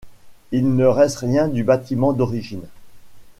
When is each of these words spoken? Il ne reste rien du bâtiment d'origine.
Il 0.51 0.75
ne 0.75 0.85
reste 0.87 1.19
rien 1.19 1.47
du 1.47 1.63
bâtiment 1.63 2.11
d'origine. 2.11 2.63